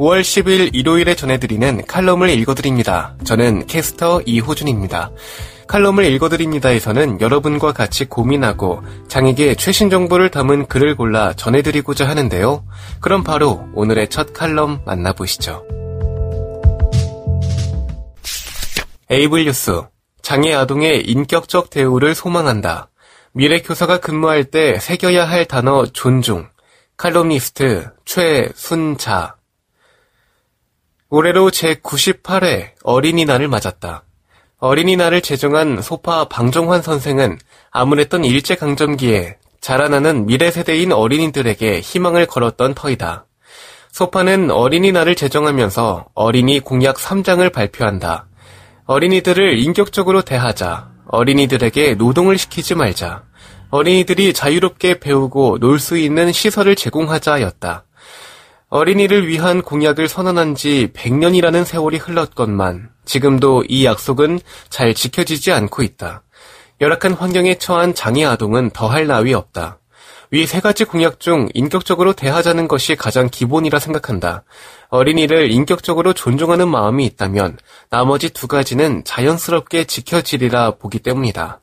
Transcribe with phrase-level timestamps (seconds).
[0.00, 3.14] 5월 10일 일요일에 전해드리는 칼럼을 읽어드립니다.
[3.22, 5.10] 저는 캐스터 이호준입니다.
[5.66, 12.64] 칼럼을 읽어드립니다에서는 여러분과 같이 고민하고 장에게 최신 정보를 담은 글을 골라 전해드리고자 하는데요.
[13.00, 15.66] 그럼 바로 오늘의 첫 칼럼 만나보시죠.
[19.10, 19.82] 에이블 뉴스
[20.22, 22.88] 장애 아동의 인격적 대우를 소망한다.
[23.32, 26.48] 미래 교사가 근무할 때 새겨야 할 단어 존중.
[26.96, 29.39] 칼럼니스트 최순자
[31.10, 34.04] 올해로 제98회 어린이날을 맞았다.
[34.58, 37.38] 어린이날을 제정한 소파 방정환 선생은
[37.72, 43.26] 아무랬던 일제강점기에 자라나는 미래 세대인 어린이들에게 희망을 걸었던 터이다.
[43.90, 48.26] 소파는 어린이날을 제정하면서 어린이 공약 3장을 발표한다.
[48.86, 50.90] 어린이들을 인격적으로 대하자.
[51.08, 53.24] 어린이들에게 노동을 시키지 말자.
[53.70, 57.84] 어린이들이 자유롭게 배우고 놀 수 있는 시설을 제공하자였다.
[58.70, 66.22] 어린이를 위한 공약을 선언한 지 100년이라는 세월이 흘렀건만 지금도 이 약속은 잘 지켜지지 않고 있다.
[66.80, 69.78] 열악한 환경에 처한 장애 아동은 더할 나위 없다.
[70.30, 74.44] 위 세 가지 공약 중 인격적으로 대하자는 것이 가장 기본이라 생각한다.
[74.88, 77.58] 어린이를 인격적으로 존중하는 마음이 있다면
[77.90, 81.60] 나머지 두 가지는 자연스럽게 지켜지리라 보기 때문이다.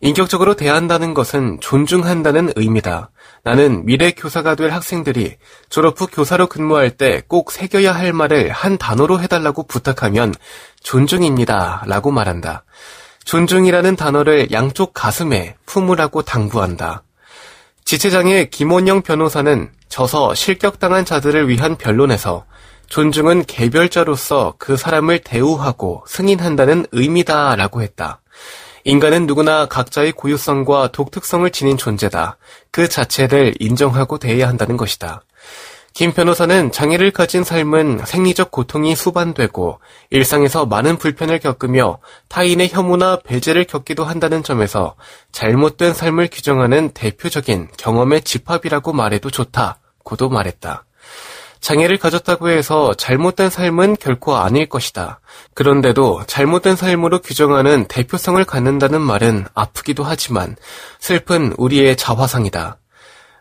[0.00, 3.10] 인격적으로 대한다는 것은 존중한다는 의미다.
[3.42, 5.36] 나는 미래 교사가 될 학생들이
[5.68, 10.34] 졸업 후 교사로 근무할 때 꼭 새겨야 할 말을 한 단어로 해달라고 부탁하면
[10.82, 11.84] 존중입니다.
[11.86, 12.64] 라고 말한다.
[13.24, 17.02] 존중이라는 단어를 양쪽 가슴에 품으라고 당부한다.
[17.84, 22.44] 지체장애 김원영 변호사는 저서 실격당한 자들을 위한 변론에서
[22.88, 28.20] 존중은 개별자로서 그 사람을 대우하고 승인한다는 의미다 라고 했다.
[28.84, 32.36] 인간은 누구나 각자의 고유성과 독특성을 지닌 존재다.
[32.70, 35.22] 그 자체를 인정하고 대해야 한다는 것이다.
[35.94, 39.78] 김 변호사는 장애를 가진 삶은 생리적 고통이 수반되고
[40.10, 44.96] 일상에서 많은 불편을 겪으며 타인의 혐오나 배제를 겪기도 한다는 점에서
[45.32, 50.84] 잘못된 삶을 규정하는 대표적인 경험의 집합이라고 말해도 좋다고도 말했다.
[51.64, 55.20] 장애를 가졌다고 해서 잘못된 삶은 결코 아닐 것이다.
[55.54, 60.56] 그런데도 잘못된 삶으로 규정하는 대표성을 갖는다는 말은 아프기도 하지만
[61.00, 62.76] 슬픈 우리의 자화상이다.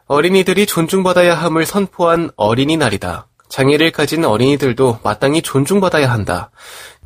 [0.05, 3.27] 어린이들이 존중받아야 함을 선포한 어린이날이다.
[3.49, 6.49] 장애를 가진 어린이들도 마땅히 존중받아야 한다.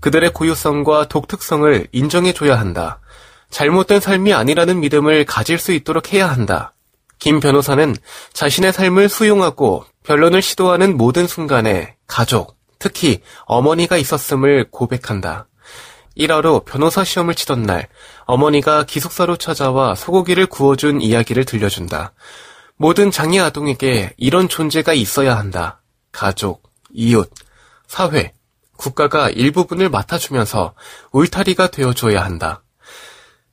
[0.02, 3.00] 그들의 고유성과 독특성을 인정해줘야 한다.
[3.50, 6.74] 잘못된 삶이 아니라는 믿음을 가질 수 있도록 해야 한다.
[7.18, 7.96] 김 변호사는
[8.34, 15.50] 자신의 삶을 수용하고 변론을 시도하는 모든 순간에 가족, 특히 어머니가 있었음을 고백한다.
[16.16, 17.90] 일화로 변호사 시험을 치던 날
[18.26, 22.14] 어머니가 기숙사로 찾아와 소고기를 구워준 이야기를 들려준다.
[22.78, 25.82] 모든 장애 아동에게 이런 존재가 있어야 한다.
[26.14, 26.64] 가족,
[26.94, 27.30] 이웃,
[27.86, 28.32] 사회,
[28.78, 30.74] 국가가 일부분을 맡아주면서
[31.12, 32.64] 울타리가 되어줘야 한다.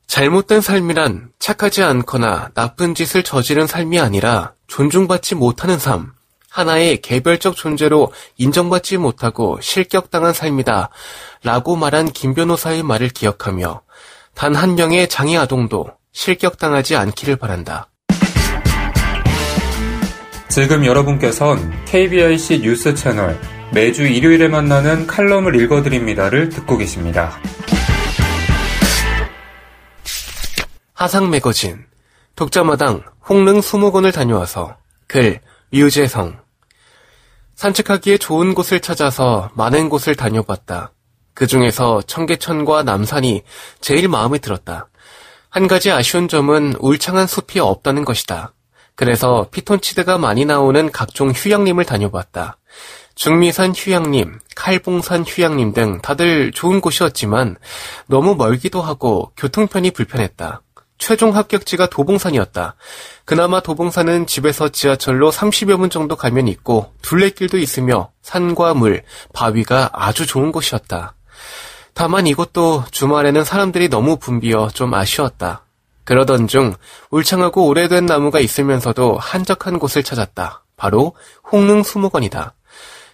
[0.07, 6.14] 잘못된 삶이란 착하지 않거나 나쁜 짓을 저지른 삶이 아니라 존중받지 못하는 삶,
[6.55, 10.89] 하나의 개별적 존재로 인정받지 못하고 실격당한 삶이다.
[11.43, 13.83] 라고 말한 김 변호사의 말을 기억하며
[14.35, 17.89] 단 한 명의 장애 아동도 실격당하지 않기를 바란다.
[20.49, 23.37] 지금 여러분께선 KBIC 뉴스 채널
[23.73, 27.37] 매주 일요일에 만나는 칼럼을 읽어드립니다를 듣고 계십니다.
[30.93, 31.85] 하상 매거진
[32.37, 34.77] 독자마당 홍릉 수목원을 다녀와서
[35.09, 35.41] 글
[35.73, 36.44] 유재성
[37.57, 40.93] 산책하기에 좋은 곳을 찾아서 많은 곳을 다녀봤다.
[41.35, 43.43] 그 중에서 청계천과 남산이
[43.81, 44.89] 제일 마음에 들었다.
[45.51, 48.53] 한 가지 아쉬운 점은 울창한 숲이 없다는 것이다.
[48.97, 52.59] 그래서 피톤치드가 많이 나오는 각종 휴양림을 다녀봤다.
[53.15, 57.57] 중미산 휴양림, 칼봉산 휴양림 등 다들 좋은 곳이었지만
[58.07, 60.64] 너무 멀기도 하고 교통편이 불편했다.
[60.99, 62.77] 최종 합격지가 도봉산이었다.
[63.25, 69.03] 그나마 도봉산은 집에서 지하철로 30여 분 정도 가면 있고 둘레길도 있으며 산과 물,
[69.33, 71.15] 바위가 아주 좋은 곳이었다.
[71.95, 75.65] 다만 이곳도 주말에는 사람들이 너무 붐비어 좀 아쉬웠다.
[76.05, 76.75] 그러던 중
[77.11, 80.65] 울창하고 오래된 나무가 있으면서도 한적한 곳을 찾았다.
[80.77, 81.15] 바로
[81.51, 82.55] 홍릉 수목원이다.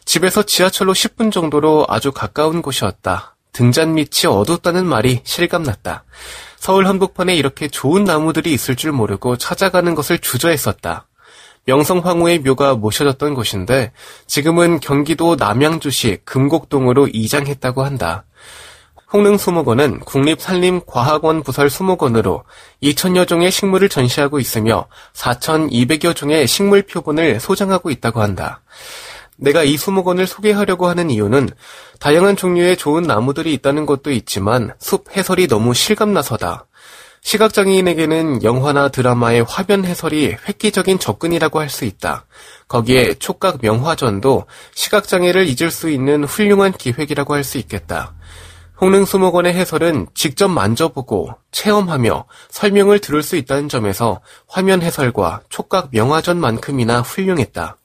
[0.05, 3.37] 집에서 지하철로 10분 정도로 아주 가까운 곳이었다.
[3.53, 6.05] 등잔 밑이 어둡다는 말이 실감났다.
[6.57, 11.07] 서울 한복판에 이렇게 좋은 나무들이 있을 줄 모르고 찾아가는 것을 주저했었다.
[11.67, 13.93] 명성황후의 묘가 모셔졌던 곳인데
[14.27, 18.25] 지금은 경기도 남양주시 금곡동으로 이장했다고 한다.
[19.13, 22.45] 홍릉수목원은 국립산림과학원 부설 수목원으로
[22.83, 28.63] 2천여 종의 식물을 전시하고 있으며 4,200여 종의 식물 표본을 소장하고 있다고 한다.
[29.41, 31.49] 내가 이 수목원을 소개하려고 하는 이유는
[31.99, 36.67] 다양한 종류의 좋은 나무들이 있다는 것도 있지만 숲 해설이 너무 실감나서다.
[37.23, 42.25] 시각장애인에게는 영화나 드라마의 화면 해설이 획기적인 접근이라고 할 수 있다.
[42.69, 48.15] 거기에 촉각 명화전도 시각장애를 잊을 수 있는 훌륭한 기획이라고 할 수 있겠다.
[48.81, 57.77] 홍릉수목원의 해설은 직접 만져보고 체험하며 설명을 들을 수 있다는 점에서 화면 해설과 촉각 명화전만큼이나 훌륭했다.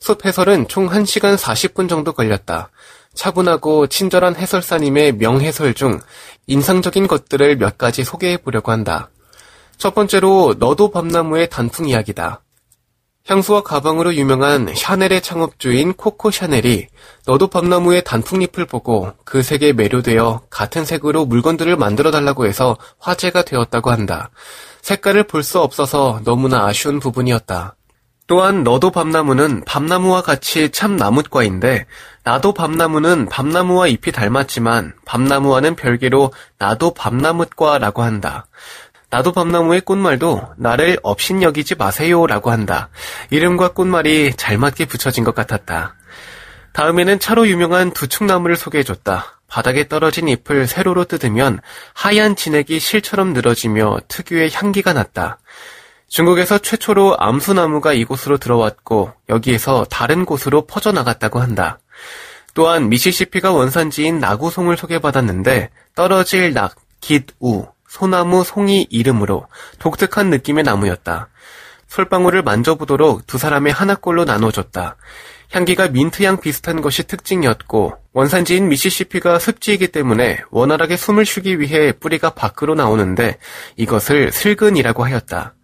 [0.00, 2.70] 숲 해설은 총 1시간 40분 정도 걸렸다.
[3.14, 6.00] 차분하고 친절한 해설사님의 명해설 중
[6.46, 9.10] 인상적인 것들을 몇 가지 소개해 보려고 한다.
[9.76, 12.42] 첫 번째로 너도 밤나무의 단풍 이야기다.
[13.26, 16.86] 향수와 가방으로 유명한 샤넬의 창업주인 코코 샤넬이
[17.26, 23.90] 너도 밤나무의 단풍잎을 보고 그 색에 매료되어 같은 색으로 물건들을 만들어 달라고 해서 화제가 되었다고
[23.90, 24.30] 한다.
[24.82, 27.76] 색깔을 볼 수 없어서 너무나 아쉬운 부분이었다.
[28.30, 31.86] 또한 너도 밤나무는 밤나무와 같이 참 나뭇과인데
[32.22, 38.46] 나도 밤나무는 밤나무와 잎이 닮았지만 밤나무와는 별개로 나도 밤나뭇과라고 한다.
[39.10, 42.88] 나도 밤나무의 꽃말도 나를 업신여기지 마세요라고 한다.
[43.30, 45.96] 이름과 꽃말이 잘 맞게 붙여진 것 같았다.
[46.72, 49.40] 다음에는 차로 유명한 두축나무를 소개해줬다.
[49.48, 51.58] 바닥에 떨어진 잎을 세로로 뜯으면
[51.94, 55.40] 하얀 진액이 실처럼 늘어지며 특유의 향기가 났다.
[56.10, 61.78] 중국에서 최초로 암수나무가 이곳으로 들어왔고 여기에서 다른 곳으로 퍼져나갔다고 한다.
[62.52, 69.46] 또한 미시시피가 원산지인 나구송을 소개받았는데 떨어질 낙, 깃 우, 소나무 송이 이름으로
[69.78, 71.28] 독특한 느낌의 나무였다.
[71.86, 74.96] 솔방울을 만져보도록 두 사람의 하나꼴로 나눠줬다.
[75.52, 82.74] 향기가 민트향 비슷한 것이 특징이었고 원산지인 미시시피가 습지이기 때문에 원활하게 숨을 쉬기 위해 뿌리가 밖으로
[82.74, 83.38] 나오는데
[83.76, 85.54] 이것을 슬근이라고 하였다.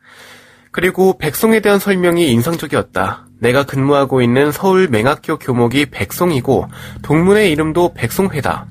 [0.76, 3.24] 그리고 백송에 대한 설명이 인상적이었다.
[3.40, 6.68] 내가 근무하고 있는 서울 맹학교 교목이 백송이고
[7.00, 8.66] 동문의 이름도 백송회다.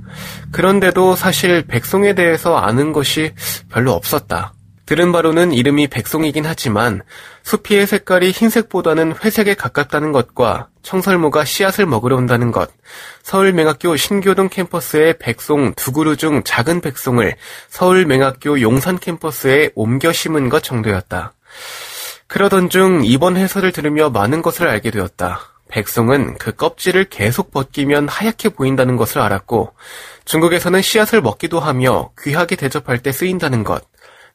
[0.51, 3.33] 그런데도 사실 백송에 대해서 아는 것이
[3.71, 4.53] 별로 없었다.
[4.85, 7.01] 들은 바로는 이름이 백송이긴 하지만
[7.41, 12.69] 수피의 색깔이 흰색보다는 회색에 가깝다는 것과 청설모가 씨앗을 먹으러 온다는 것,
[13.23, 17.35] 서울맹학교 신교동 캠퍼스의 백송 두 그루 중 작은 백송을
[17.69, 21.33] 서울맹학교 용산 캠퍼스에 옮겨 심은 것 정도였다.
[22.27, 25.39] 그러던 중 이번 해설을 들으며 많은 것을 알게 되었다.
[25.69, 29.73] 백송은 그 껍질을 계속 벗기면 하얗게 보인다는 것을 알았고
[30.25, 33.83] 중국에서는 씨앗을 먹기도 하며 귀하게 대접할 때 쓰인다는 것.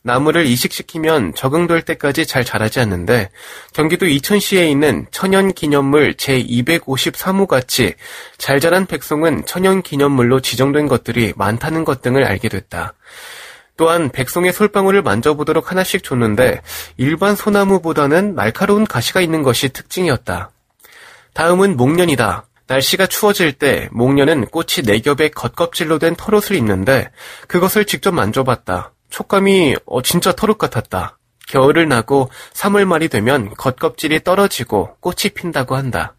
[0.02, 3.30] 나무를 이식시키면 적응될 때까지 잘 자라지 않는데
[3.74, 7.94] 경기도 이천시에 있는 천연기념물 제253호 같이
[8.38, 12.94] 잘 자란 백송은 천연기념물로 지정된 것들이 많다는 것 등을 알게 됐다.
[13.80, 16.60] 또한 백송의 솔방울을 만져보도록 하나씩 줬는데
[16.98, 20.50] 일반 소나무보다는 날카로운 가시가 있는 것이 특징이었다.
[21.32, 22.44] 다음은 목련이다.
[22.66, 27.10] 날씨가 추워질 때 목련은 꽃이 네 겹의 겉껍질로 된 털옷을 입는데
[27.48, 28.92] 그것을 직접 만져봤다.
[29.08, 31.16] 촉감이 어, 진짜 털옷 같았다.
[31.48, 36.16] 겨울을 나고 3월 말이 되면 겉껍질이 떨어지고 꽃이 핀다고 한다.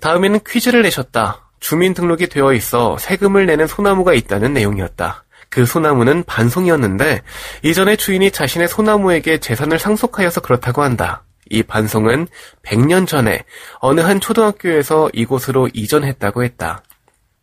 [0.00, 1.50] 다음에는 퀴즈를 내셨다.
[1.60, 5.24] 주민등록이 되어 있어 세금을 내는 소나무가 있다는 내용이었다.
[5.50, 7.22] 그 소나무는 반송이었는데
[7.62, 11.24] 이전에 주인이 자신의 소나무에게 재산을 상속하여서 그렇다고 한다.
[11.50, 12.28] 이 반송은
[12.62, 13.44] 100년 전에
[13.80, 16.82] 어느 한 초등학교에서 이곳으로 이전했다고 했다.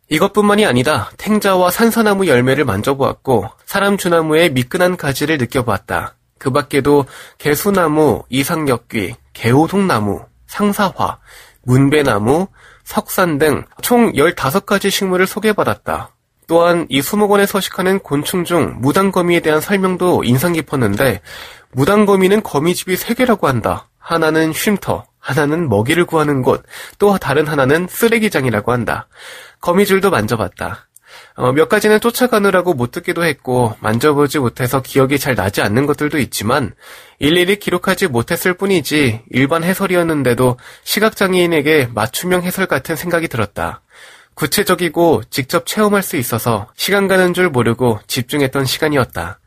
[0.09, 1.11] 이것뿐만이 아니다.
[1.17, 6.15] 탱자와 산사나무 열매를 만져보았고 사람 주나무의 미끈한 가지를 느껴보았다.
[6.39, 7.05] 그 밖에도
[7.39, 11.17] 개수나무, 이상역귀, 개호동나무, 상사화,
[11.63, 12.47] 문배나무,
[12.85, 16.11] 석산 등 총 15가지 식물을 소개받았다.
[16.47, 21.21] 또한 이 수목원에 서식하는 곤충 중 무당거미에 대한 설명도 인상 깊었는데
[21.73, 23.89] 무당거미는 거미집이 세 개라고 한다.
[23.99, 26.63] 하나는 쉼터, 하나는 먹이를 구하는 곳,
[26.97, 29.07] 또 다른 하나는 쓰레기장이라고 한다.
[29.59, 30.87] 거미줄도 만져봤다.
[31.35, 36.73] 어, 몇 가지는 쫓아가느라고 못 듣기도 했고 만져보지 못해서 기억이 잘 나지 않는 것들도 있지만
[37.19, 43.81] 일일이 기록하지 못했을 뿐이지 일반 해설이었는데도 시각장애인에게 맞춤형 해설 같은 생각이 들었다.
[44.37, 49.39] 구체적이고 직접 체험할 수 있어서 시간 가는 줄 모르고 집중했던 시간이었다.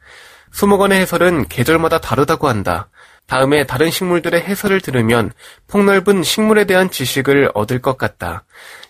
[0.50, 2.88] 수목원의 해설은 계절마다 다르다고 한다.
[3.28, 5.30] 다음에 다른 식물들의 해설을 들으면
[5.68, 8.42] 폭넓은 식물에 대한 지식을 얻을 것 같다.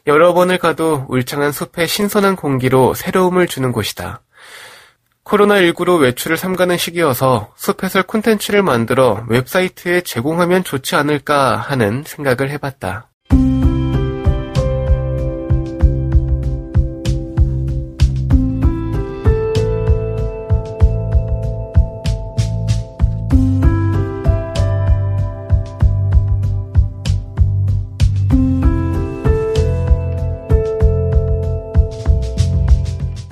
[0.06, 4.22] 여러 번을 가도 울창한 숲의 신선한 공기로 새로움을 주는 곳이다.
[5.24, 13.09] 코로나19로 외출을 삼가는 시기여서 숲 해설 콘텐츠를 만들어 웹사이트에 제공하면 좋지 않을까 하는 생각을 해봤다.